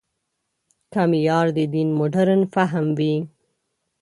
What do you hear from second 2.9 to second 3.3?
وي.